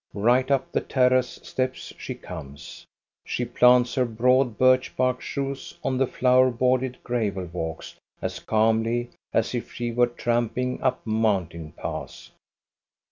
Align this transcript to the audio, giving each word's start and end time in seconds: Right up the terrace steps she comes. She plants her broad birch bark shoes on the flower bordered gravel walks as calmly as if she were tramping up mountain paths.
Right 0.15 0.49
up 0.49 0.71
the 0.71 0.81
terrace 0.81 1.39
steps 1.43 1.93
she 1.95 2.15
comes. 2.15 2.87
She 3.23 3.45
plants 3.45 3.93
her 3.93 4.05
broad 4.05 4.57
birch 4.57 4.97
bark 4.97 5.21
shoes 5.21 5.77
on 5.83 5.99
the 5.99 6.07
flower 6.07 6.49
bordered 6.49 6.97
gravel 7.03 7.45
walks 7.45 7.99
as 8.19 8.39
calmly 8.39 9.11
as 9.31 9.53
if 9.53 9.71
she 9.71 9.91
were 9.91 10.07
tramping 10.07 10.81
up 10.81 11.05
mountain 11.05 11.73
paths. 11.73 12.31